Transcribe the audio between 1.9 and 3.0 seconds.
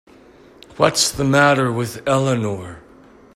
Eleanor?